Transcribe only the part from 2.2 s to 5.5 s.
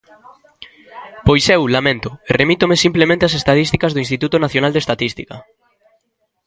e remítome simplemente ás estatísticas do Instituto Nacional de Estatística.